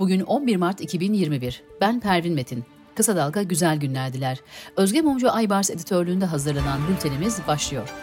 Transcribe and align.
Bugün 0.00 0.20
11 0.20 0.56
Mart 0.56 0.80
2021. 0.80 1.62
Ben 1.80 2.00
Pervin 2.00 2.34
Metin. 2.34 2.64
Kısa 2.94 3.16
Dalga 3.16 3.42
güzel 3.42 3.76
günler 3.76 4.12
diler. 4.12 4.38
Özge 4.76 5.00
Mumcu 5.00 5.30
Aybars 5.30 5.70
editörlüğünde 5.70 6.24
hazırlanan 6.24 6.80
bültenimiz 6.88 7.40
başlıyor. 7.48 7.94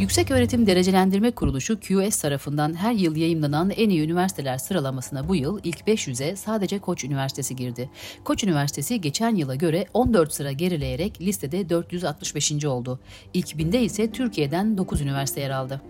Yüksek 0.00 0.30
Öğretim 0.30 0.66
Derecelendirme 0.66 1.30
Kuruluşu 1.30 1.80
QS 1.80 2.20
tarafından 2.20 2.74
her 2.74 2.92
yıl 2.92 3.16
yayımlanan 3.16 3.70
en 3.70 3.90
iyi 3.90 4.02
üniversiteler 4.04 4.58
sıralamasına 4.58 5.28
bu 5.28 5.36
yıl 5.36 5.60
ilk 5.64 5.80
500'e 5.80 6.36
sadece 6.36 6.78
Koç 6.78 7.04
Üniversitesi 7.04 7.56
girdi. 7.56 7.90
Koç 8.24 8.44
Üniversitesi 8.44 9.00
geçen 9.00 9.34
yıla 9.36 9.54
göre 9.54 9.86
14 9.94 10.32
sıra 10.32 10.52
gerileyerek 10.52 11.20
listede 11.20 11.68
465. 11.68 12.64
oldu. 12.64 13.00
İlk 13.34 13.58
binde 13.58 13.82
ise 13.82 14.12
Türkiye'den 14.12 14.78
9 14.78 15.00
üniversite 15.00 15.40
yer 15.40 15.50
aldı. 15.50 15.82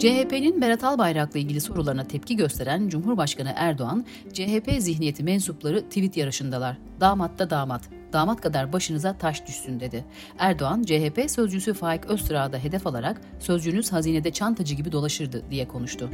CHP'nin 0.00 0.60
Berat 0.60 0.84
Albayrak'la 0.84 1.40
ilgili 1.40 1.60
sorularına 1.60 2.04
tepki 2.04 2.36
gösteren 2.36 2.88
Cumhurbaşkanı 2.88 3.52
Erdoğan, 3.56 4.04
CHP 4.32 4.72
zihniyeti 4.78 5.24
mensupları 5.24 5.82
tweet 5.82 6.16
yarışındalar. 6.16 6.76
Damat 7.00 7.38
da 7.38 7.50
damat, 7.50 7.82
damat 8.12 8.40
kadar 8.40 8.72
başınıza 8.72 9.18
taş 9.18 9.46
düşsün 9.46 9.80
dedi. 9.80 10.04
Erdoğan, 10.38 10.82
CHP 10.82 11.30
sözcüsü 11.30 11.74
Faik 11.74 12.06
Öztürk'ü 12.06 12.58
hedef 12.58 12.86
alarak 12.86 13.20
sözcünüz 13.40 13.92
hazinede 13.92 14.30
çantacı 14.30 14.74
gibi 14.74 14.92
dolaşırdı 14.92 15.42
diye 15.50 15.68
konuştu. 15.68 16.10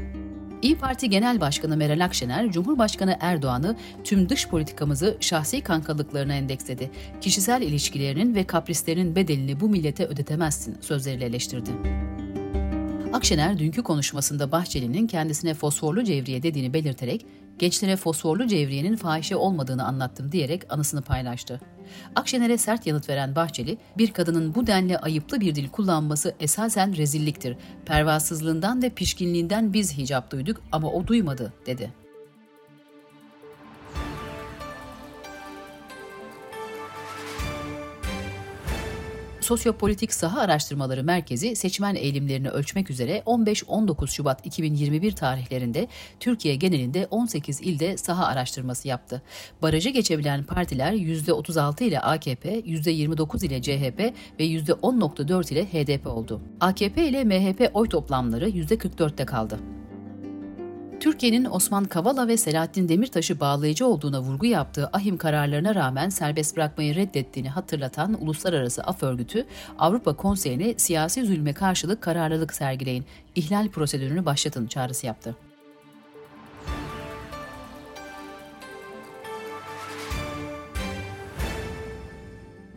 İyi 0.62 0.78
Parti 0.78 1.10
Genel 1.10 1.40
Başkanı 1.40 1.76
Meral 1.76 2.04
Akşener, 2.04 2.52
Cumhurbaşkanı 2.52 3.16
Erdoğan'ı 3.20 3.76
tüm 4.04 4.28
dış 4.28 4.48
politikamızı 4.48 5.16
şahsi 5.20 5.60
kankalıklarına 5.60 6.34
endeksledi. 6.34 6.90
Kişisel 7.20 7.62
ilişkilerinin 7.62 8.34
ve 8.34 8.44
kaprislerinin 8.44 9.16
bedelini 9.16 9.60
bu 9.60 9.68
millete 9.68 10.06
ödetemezsin 10.06 10.76
sözleriyle 10.80 11.24
eleştirdi. 11.24 11.70
Akşener 13.12 13.58
dünkü 13.58 13.82
konuşmasında 13.82 14.52
Bahçeli'nin 14.52 15.06
kendisine 15.06 15.54
fosforlu 15.54 16.04
cevriye 16.04 16.42
dediğini 16.42 16.72
belirterek 16.72 17.26
gençlere 17.58 17.96
fosforlu 17.96 18.46
cevriyenin 18.46 18.96
fahişe 18.96 19.36
olmadığını 19.36 19.86
anlattım 19.86 20.32
diyerek 20.32 20.72
anısını 20.72 21.02
paylaştı. 21.02 21.60
Akşener'e 22.14 22.58
sert 22.58 22.86
yanıt 22.86 23.08
veren 23.08 23.36
Bahçeli, 23.36 23.78
bir 23.98 24.12
kadının 24.12 24.54
bu 24.54 24.66
denli 24.66 24.98
ayıplı 24.98 25.40
bir 25.40 25.54
dil 25.54 25.68
kullanması 25.68 26.34
esasen 26.40 26.96
rezilliktir. 26.96 27.56
Pervasızlığından 27.86 28.82
ve 28.82 28.90
pişkinliğinden 28.90 29.72
biz 29.72 29.98
hicap 29.98 30.30
duyduk 30.30 30.62
ama 30.72 30.90
o 30.90 31.06
duymadı, 31.06 31.52
dedi. 31.66 32.05
Sosyopolitik 39.46 40.14
Saha 40.14 40.40
Araştırmaları 40.40 41.04
Merkezi 41.04 41.56
seçmen 41.56 41.94
eğilimlerini 41.94 42.48
ölçmek 42.48 42.90
üzere 42.90 43.22
15-19 43.26 44.08
Şubat 44.08 44.46
2021 44.46 45.12
tarihlerinde 45.12 45.88
Türkiye 46.20 46.56
genelinde 46.56 47.06
18 47.10 47.60
ilde 47.60 47.96
saha 47.96 48.26
araştırması 48.26 48.88
yaptı. 48.88 49.22
Barajı 49.62 49.90
geçebilen 49.90 50.44
partiler 50.44 50.92
%36 50.92 51.84
ile 51.84 52.00
AKP, 52.00 52.60
%29 52.60 53.46
ile 53.46 53.62
CHP 53.62 53.98
ve 54.40 54.44
%10.4 54.46 55.52
ile 55.52 55.64
HDP 55.64 56.06
oldu. 56.06 56.40
AKP 56.60 57.08
ile 57.08 57.24
MHP 57.24 57.70
oy 57.74 57.88
toplamları 57.88 58.48
%44'te 58.48 59.26
kaldı. 59.26 59.58
Türkiye'nin 61.06 61.44
Osman 61.44 61.84
Kavala 61.84 62.28
ve 62.28 62.36
Selahattin 62.36 62.88
Demirtaş'ı 62.88 63.40
bağlayıcı 63.40 63.86
olduğuna 63.86 64.20
vurgu 64.20 64.46
yaptığı 64.46 64.90
ahim 64.92 65.16
kararlarına 65.16 65.74
rağmen 65.74 66.08
serbest 66.08 66.56
bırakmayı 66.56 66.94
reddettiğini 66.94 67.48
hatırlatan 67.48 68.22
Uluslararası 68.22 68.82
Af 68.82 69.02
Örgütü, 69.02 69.46
Avrupa 69.78 70.16
Konseyi'ne 70.16 70.74
siyasi 70.76 71.26
zulme 71.26 71.52
karşılık 71.52 72.02
kararlılık 72.02 72.54
sergileyin, 72.54 73.04
ihlal 73.34 73.68
prosedürünü 73.68 74.24
başlatın 74.24 74.66
çağrısı 74.66 75.06
yaptı. 75.06 75.36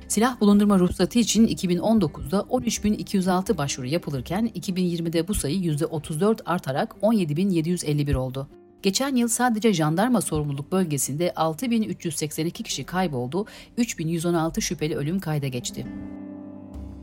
Silah 0.10 0.40
bulundurma 0.40 0.80
ruhsatı 0.80 1.20
için 1.20 1.48
2019'da 1.48 2.38
13.206 2.38 3.58
başvuru 3.58 3.88
yapılırken 3.88 4.52
2020'de 4.56 5.28
bu 5.28 5.34
sayı 5.34 5.60
%34 5.60 6.40
artarak 6.46 6.96
17.751 7.02 8.16
oldu. 8.16 8.48
Geçen 8.82 9.16
yıl 9.16 9.28
sadece 9.28 9.74
jandarma 9.74 10.22
sorumluluk 10.22 10.72
bölgesinde 10.72 11.30
6.382 11.30 12.52
kişi 12.52 12.84
kayboldu, 12.84 13.46
3.116 13.78 14.62
şüpheli 14.62 14.96
ölüm 14.96 15.20
kayda 15.20 15.48
geçti. 15.48 15.86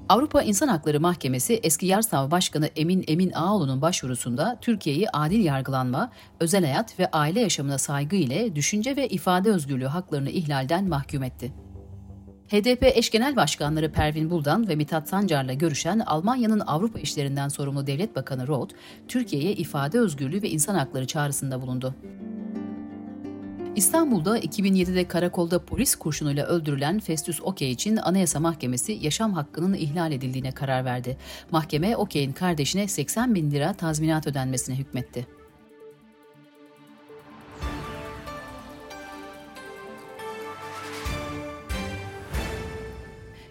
Avrupa 0.08 0.42
İnsan 0.42 0.68
Hakları 0.68 1.00
Mahkemesi 1.00 1.60
eski 1.62 1.86
Yarsav 1.86 2.30
Başkanı 2.30 2.66
Emin 2.76 3.04
Emin 3.08 3.32
Ağoğlu'nun 3.32 3.82
başvurusunda 3.82 4.58
Türkiye'yi 4.60 5.10
adil 5.10 5.44
yargılanma, 5.44 6.10
özel 6.40 6.64
hayat 6.64 6.98
ve 6.98 7.10
aile 7.10 7.40
yaşamına 7.40 7.78
saygı 7.78 8.16
ile 8.16 8.56
düşünce 8.56 8.96
ve 8.96 9.08
ifade 9.08 9.50
özgürlüğü 9.50 9.86
haklarını 9.86 10.30
ihlalden 10.30 10.88
mahkum 10.88 11.22
etti. 11.22 11.65
HDP 12.48 12.82
eş 12.82 13.10
genel 13.10 13.36
başkanları 13.36 13.92
Pervin 13.92 14.30
Buldan 14.30 14.68
ve 14.68 14.76
Mithat 14.76 15.08
Sancar'la 15.08 15.52
görüşen 15.52 15.98
Almanya'nın 15.98 16.60
Avrupa 16.60 16.98
işlerinden 16.98 17.48
sorumlu 17.48 17.86
Devlet 17.86 18.16
Bakanı 18.16 18.46
Roth, 18.46 18.74
Türkiye'ye 19.08 19.52
ifade 19.52 19.98
özgürlüğü 19.98 20.42
ve 20.42 20.50
insan 20.50 20.74
hakları 20.74 21.06
çağrısında 21.06 21.62
bulundu. 21.62 21.94
İstanbul'da 23.76 24.38
2007'de 24.38 25.08
karakolda 25.08 25.64
polis 25.64 25.94
kurşunuyla 25.94 26.46
öldürülen 26.46 27.00
Festus 27.00 27.40
Okey 27.42 27.70
için 27.70 27.96
Anayasa 27.96 28.40
Mahkemesi 28.40 28.92
yaşam 28.92 29.32
hakkının 29.32 29.74
ihlal 29.74 30.12
edildiğine 30.12 30.52
karar 30.52 30.84
verdi. 30.84 31.16
Mahkeme 31.50 31.96
Okey'in 31.96 32.32
kardeşine 32.32 32.88
80 32.88 33.34
bin 33.34 33.50
lira 33.50 33.72
tazminat 33.72 34.26
ödenmesine 34.26 34.76
hükmetti. 34.76 35.35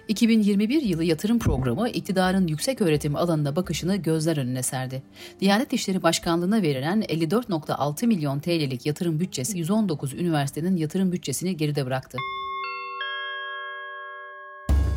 2021 0.07 0.81
yılı 0.81 1.03
yatırım 1.03 1.39
programı 1.39 1.89
iktidarın 1.89 2.47
yüksek 2.47 2.81
öğretim 2.81 3.15
alanına 3.15 3.55
bakışını 3.55 3.95
gözler 3.95 4.37
önüne 4.37 4.63
serdi. 4.63 5.03
Diyanet 5.39 5.73
İşleri 5.73 6.03
Başkanlığı'na 6.03 6.61
verilen 6.61 7.01
54.6 7.01 8.07
milyon 8.07 8.39
TL'lik 8.39 8.85
yatırım 8.85 9.19
bütçesi 9.19 9.57
119 9.57 10.13
üniversitenin 10.13 10.77
yatırım 10.77 11.11
bütçesini 11.11 11.57
geride 11.57 11.85
bıraktı. 11.85 12.17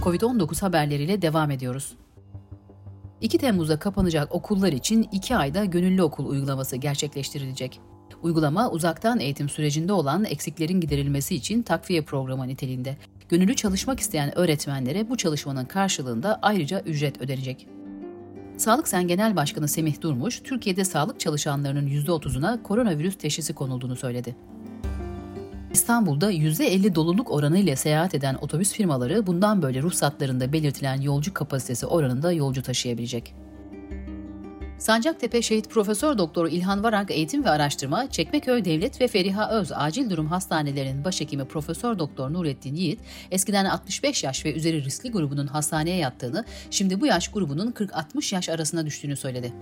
Covid-19 0.03 0.61
haberleriyle 0.61 1.23
devam 1.23 1.51
ediyoruz. 1.51 1.93
2 3.21 3.39
Temmuz'da 3.39 3.79
kapanacak 3.79 4.35
okullar 4.35 4.73
için 4.73 5.09
2 5.13 5.37
ayda 5.37 5.65
gönüllü 5.65 6.03
okul 6.03 6.27
uygulaması 6.27 6.77
gerçekleştirilecek. 6.77 7.81
Uygulama 8.23 8.71
uzaktan 8.71 9.21
eğitim 9.21 9.49
sürecinde 9.49 9.93
olan 9.93 10.25
eksiklerin 10.25 10.81
giderilmesi 10.81 11.35
için 11.35 11.63
takviye 11.63 12.03
programı 12.03 12.49
niteliğinde 12.49 12.97
gönüllü 13.29 13.57
çalışmak 13.57 14.01
isteyen 14.01 14.39
öğretmenlere 14.39 15.11
bu 15.11 15.17
çalışmanın 15.17 15.65
karşılığında 15.65 16.39
ayrıca 16.43 16.81
ücret 16.81 17.21
ödenecek. 17.21 17.67
Sağlık 18.57 18.89
Sen 18.89 19.09
Genel 19.09 19.37
Başkanı 19.37 19.69
Semih 19.69 20.01
Durmuş, 20.01 20.41
Türkiye'de 20.45 20.85
sağlık 20.85 21.21
çalışanlarının 21.21 21.89
%30'una 21.89 22.63
koronavirüs 22.63 23.19
teşhisi 23.19 23.55
konulduğunu 23.55 23.97
söyledi. 23.97 24.37
İstanbul'da 25.73 26.33
%50 26.33 26.95
doluluk 26.95 27.31
oranı 27.31 27.59
ile 27.59 27.77
seyahat 27.77 28.15
eden 28.15 28.35
otobüs 28.35 28.73
firmaları 28.73 29.27
bundan 29.27 29.63
böyle 29.63 29.83
ruhsatlarında 29.83 30.53
belirtilen 30.53 31.01
yolcu 31.01 31.35
kapasitesi 31.35 31.87
oranında 31.87 32.33
yolcu 32.33 32.63
taşıyabilecek. 32.63 33.35
Sancaktepe 34.89 35.43
Şehit 35.43 35.71
Profesör 35.71 36.19
Doktor 36.19 36.49
İlhan 36.51 36.83
Varank 36.83 37.11
Eğitim 37.11 37.45
ve 37.45 37.51
Araştırma, 37.51 38.11
Çekmeköy 38.11 38.65
Devlet 38.65 39.01
ve 39.01 39.09
Feriha 39.09 39.51
Öz 39.51 39.73
Acil 39.75 40.11
Durum 40.11 40.27
Hastanelerinin 40.27 41.05
başhekimi 41.05 41.45
Profesör 41.45 41.99
Doktor 41.99 42.33
Nurettin 42.33 42.75
Yiğit, 42.75 43.01
eskiden 43.31 43.65
65 43.65 44.25
yaş 44.25 44.45
ve 44.45 44.55
üzeri 44.55 44.85
riskli 44.85 45.11
grubunun 45.11 45.47
hastaneye 45.47 45.97
yattığını, 45.97 46.45
şimdi 46.71 47.01
bu 47.01 47.07
yaş 47.07 47.29
grubunun 47.29 47.73
40-60 47.73 48.35
yaş 48.35 48.49
arasına 48.49 48.87
düştüğünü 48.87 49.17
söyledi. 49.17 49.53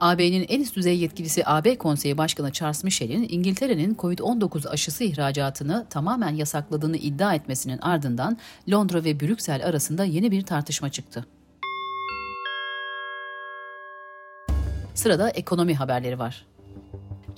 AB'nin 0.00 0.46
en 0.48 0.60
üst 0.60 0.76
düzey 0.76 0.98
yetkilisi 0.98 1.42
AB 1.46 1.78
Konseyi 1.78 2.18
Başkanı 2.18 2.52
Charles 2.52 2.84
Michel'in 2.84 3.26
İngiltere'nin 3.28 3.94
COVID-19 3.94 4.68
aşısı 4.68 5.04
ihracatını 5.04 5.86
tamamen 5.90 6.34
yasakladığını 6.34 6.96
iddia 6.96 7.34
etmesinin 7.34 7.78
ardından 7.78 8.38
Londra 8.70 9.04
ve 9.04 9.20
Brüksel 9.20 9.66
arasında 9.66 10.04
yeni 10.04 10.30
bir 10.30 10.42
tartışma 10.42 10.88
çıktı. 10.88 11.26
Sırada 14.98 15.30
ekonomi 15.30 15.74
haberleri 15.74 16.18
var. 16.18 16.46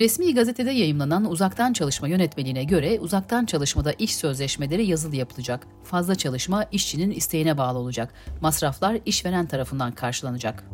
Resmi 0.00 0.34
gazetede 0.34 0.70
yayımlanan 0.70 1.30
uzaktan 1.30 1.72
çalışma 1.72 2.08
yönetmeliğine 2.08 2.64
göre 2.64 3.00
uzaktan 3.00 3.46
çalışmada 3.46 3.92
iş 3.92 4.16
sözleşmeleri 4.16 4.86
yazılı 4.86 5.16
yapılacak. 5.16 5.66
Fazla 5.84 6.14
çalışma 6.14 6.64
işçinin 6.72 7.10
isteğine 7.10 7.58
bağlı 7.58 7.78
olacak. 7.78 8.14
Masraflar 8.40 8.98
işveren 9.06 9.46
tarafından 9.46 9.92
karşılanacak. 9.92 10.64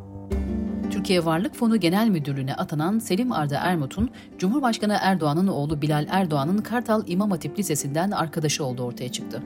Türkiye 0.91 1.25
Varlık 1.25 1.55
Fonu 1.55 1.81
Genel 1.81 2.09
Müdürlüğü'ne 2.09 2.55
atanan 2.55 2.99
Selim 2.99 3.33
Arda 3.33 3.59
Ermut'un 3.59 4.11
Cumhurbaşkanı 4.39 4.99
Erdoğan'ın 5.01 5.49
oğlu 5.49 5.83
Bilal 5.83 6.07
Erdoğan'ın 6.11 6.59
Kartal 6.59 7.03
İmam 7.07 7.31
Hatip 7.31 7.59
Lisesi'nden 7.59 8.11
arkadaşı 8.11 8.65
olduğu 8.65 8.83
ortaya 8.83 9.13
çıktı. 9.13 9.43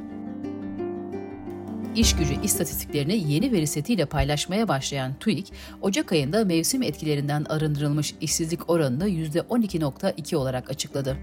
İş 1.97 2.17
gücü 2.17 2.43
istatistiklerini 2.43 3.33
yeni 3.33 3.53
veri 3.53 3.67
setiyle 3.67 4.07
paylaşmaya 4.07 4.69
başlayan 4.69 5.15
TÜİK, 5.21 5.53
Ocak 5.83 6.13
ayında 6.13 6.45
mevsim 6.45 6.83
etkilerinden 6.83 7.45
arındırılmış 7.49 8.15
işsizlik 8.21 8.71
oranını 8.71 9.09
%12.2 9.09 10.37
olarak 10.37 10.71
açıkladı. 10.71 11.17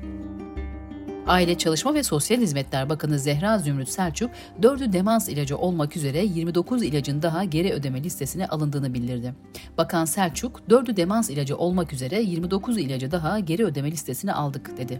Aile 1.27 1.57
Çalışma 1.57 1.93
ve 1.93 2.03
Sosyal 2.03 2.41
Hizmetler 2.41 2.89
Bakanı 2.89 3.19
Zehra 3.19 3.59
Zümrüt 3.59 3.89
Selçuk, 3.89 4.31
4'ü 4.61 4.93
demans 4.93 5.29
ilacı 5.29 5.57
olmak 5.57 5.97
üzere 5.97 6.25
29 6.25 6.83
ilacın 6.83 7.21
daha 7.21 7.43
geri 7.43 7.73
ödeme 7.73 8.03
listesine 8.03 8.47
alındığını 8.47 8.93
bildirdi. 8.93 9.33
Bakan 9.77 10.05
Selçuk, 10.05 10.61
4'ü 10.69 10.97
demans 10.97 11.29
ilacı 11.29 11.57
olmak 11.57 11.93
üzere 11.93 12.21
29 12.21 12.77
ilacı 12.77 13.11
daha 13.11 13.39
geri 13.39 13.65
ödeme 13.65 13.91
listesine 13.91 14.33
aldık 14.33 14.77
dedi. 14.77 14.99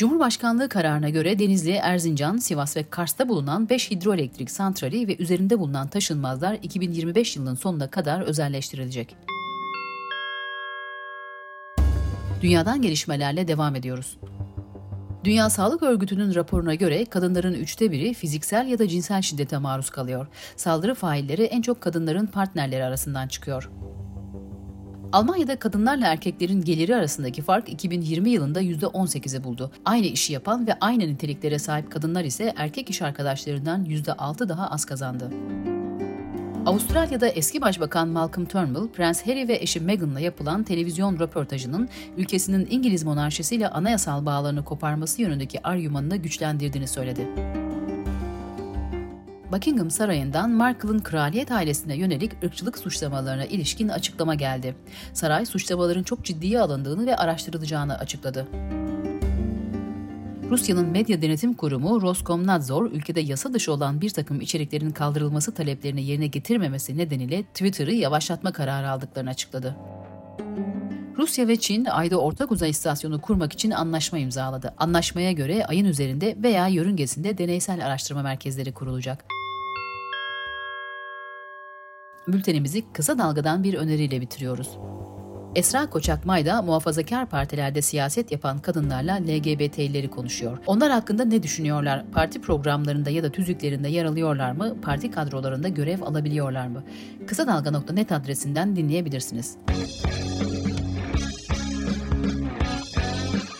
Cumhurbaşkanlığı 0.00 0.68
kararına 0.68 1.08
göre 1.08 1.38
Denizli, 1.38 1.72
Erzincan, 1.72 2.36
Sivas 2.36 2.76
ve 2.76 2.84
Kars'ta 2.90 3.28
bulunan 3.28 3.68
5 3.68 3.90
hidroelektrik 3.90 4.50
santrali 4.50 5.08
ve 5.08 5.16
üzerinde 5.16 5.58
bulunan 5.58 5.88
taşınmazlar 5.88 6.58
2025 6.62 7.36
yılının 7.36 7.54
sonuna 7.54 7.90
kadar 7.90 8.20
özelleştirilecek. 8.20 9.16
Dünyadan 12.42 12.82
gelişmelerle 12.82 13.48
devam 13.48 13.76
ediyoruz. 13.76 14.16
Dünya 15.24 15.50
Sağlık 15.50 15.82
Örgütü'nün 15.82 16.34
raporuna 16.34 16.74
göre 16.74 17.04
kadınların 17.04 17.54
üçte 17.54 17.92
biri 17.92 18.14
fiziksel 18.14 18.66
ya 18.66 18.78
da 18.78 18.88
cinsel 18.88 19.22
şiddete 19.22 19.58
maruz 19.58 19.90
kalıyor. 19.90 20.26
Saldırı 20.56 20.94
failleri 20.94 21.42
en 21.42 21.62
çok 21.62 21.80
kadınların 21.80 22.26
partnerleri 22.26 22.84
arasından 22.84 23.28
çıkıyor. 23.28 23.70
Almanya'da 25.12 25.58
kadınlarla 25.58 26.06
erkeklerin 26.06 26.60
geliri 26.60 26.96
arasındaki 26.96 27.42
fark 27.42 27.68
2020 27.68 28.30
yılında 28.30 28.62
%18'i 28.62 29.44
buldu. 29.44 29.70
Aynı 29.84 30.06
işi 30.06 30.32
yapan 30.32 30.66
ve 30.66 30.74
aynı 30.80 31.02
niteliklere 31.08 31.58
sahip 31.58 31.92
kadınlar 31.92 32.24
ise 32.24 32.54
erkek 32.56 32.90
iş 32.90 33.02
arkadaşlarından 33.02 33.84
%6 33.84 34.48
daha 34.48 34.70
az 34.70 34.84
kazandı. 34.84 35.30
Avustralya'da 36.66 37.28
eski 37.28 37.60
Başbakan 37.60 38.08
Malcolm 38.08 38.46
Turnbull, 38.46 38.88
Prens 38.88 39.26
Harry 39.26 39.48
ve 39.48 39.56
eşi 39.56 39.80
Meghan'la 39.80 40.20
yapılan 40.20 40.62
televizyon 40.62 41.18
röportajının 41.18 41.88
ülkesinin 42.16 42.68
İngiliz 42.70 43.04
monarşisiyle 43.04 43.68
anayasal 43.68 44.26
bağlarını 44.26 44.64
koparması 44.64 45.22
yönündeki 45.22 45.66
argümanını 45.66 46.16
güçlendirdiğini 46.16 46.88
söyledi. 46.88 47.28
Buckingham 49.52 49.90
Sarayı'ndan 49.90 50.50
Markle'ın 50.50 50.98
kraliyet 50.98 51.52
ailesine 51.52 51.96
yönelik 51.96 52.32
ırkçılık 52.44 52.78
suçlamalarına 52.78 53.44
ilişkin 53.44 53.88
açıklama 53.88 54.34
geldi. 54.34 54.74
Saray 55.12 55.46
suçlamaların 55.46 56.02
çok 56.02 56.24
ciddiye 56.24 56.60
alındığını 56.60 57.06
ve 57.06 57.16
araştırılacağını 57.16 57.98
açıkladı. 57.98 58.48
Rusya'nın 60.50 60.86
medya 60.86 61.22
denetim 61.22 61.54
kurumu 61.54 62.02
Roskomnadzor, 62.02 62.90
ülkede 62.90 63.20
yasa 63.20 63.52
dışı 63.52 63.72
olan 63.72 64.00
bir 64.00 64.10
takım 64.10 64.40
içeriklerin 64.40 64.90
kaldırılması 64.90 65.54
taleplerini 65.54 66.04
yerine 66.04 66.26
getirmemesi 66.26 66.98
nedeniyle 66.98 67.42
Twitter'ı 67.42 67.92
yavaşlatma 67.92 68.52
kararı 68.52 68.90
aldıklarını 68.90 69.30
açıkladı. 69.30 69.76
Rusya 71.18 71.48
ve 71.48 71.56
Çin 71.56 71.84
ayda 71.84 72.16
ortak 72.16 72.52
uzay 72.52 72.70
istasyonu 72.70 73.20
kurmak 73.20 73.52
için 73.52 73.70
anlaşma 73.70 74.18
imzaladı. 74.18 74.74
Anlaşmaya 74.78 75.32
göre 75.32 75.66
ayın 75.66 75.84
üzerinde 75.84 76.36
veya 76.42 76.68
yörüngesinde 76.68 77.38
deneysel 77.38 77.86
araştırma 77.86 78.22
merkezleri 78.22 78.72
kurulacak. 78.72 79.39
Bültenimizi 82.32 82.92
kısa 82.92 83.18
dalgadan 83.18 83.62
bir 83.62 83.74
öneriyle 83.74 84.20
bitiriyoruz. 84.20 84.78
Esra 85.54 85.90
Koçak 85.90 86.26
Mayda 86.26 86.62
muhafazakar 86.62 87.26
partilerde 87.26 87.82
siyaset 87.82 88.32
yapan 88.32 88.58
kadınlarla 88.58 89.14
LGBT'leri 89.14 90.10
konuşuyor. 90.10 90.58
Onlar 90.66 90.90
hakkında 90.92 91.24
ne 91.24 91.42
düşünüyorlar? 91.42 92.04
Parti 92.12 92.40
programlarında 92.40 93.10
ya 93.10 93.22
da 93.22 93.32
tüzüklerinde 93.32 93.88
yer 93.88 94.04
alıyorlar 94.04 94.52
mı? 94.52 94.80
Parti 94.82 95.10
kadrolarında 95.10 95.68
görev 95.68 96.02
alabiliyorlar 96.02 96.66
mı? 96.66 96.84
Kısa 97.26 97.46
Dalga.net 97.46 98.12
adresinden 98.12 98.76
dinleyebilirsiniz. 98.76 99.56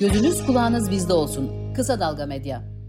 Gözünüz 0.00 0.46
kulağınız 0.46 0.90
bizde 0.90 1.12
olsun. 1.12 1.75
Kısa 1.75 2.00
Dalga 2.00 2.26
Medya. 2.26 2.80